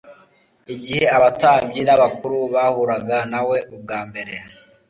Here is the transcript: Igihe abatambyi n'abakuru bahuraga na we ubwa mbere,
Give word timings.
Igihe 0.73 1.03
abatambyi 1.17 1.81
n'abakuru 1.85 2.37
bahuraga 2.53 3.17
na 3.31 3.41
we 3.47 3.57
ubwa 3.75 3.99
mbere, 4.09 4.33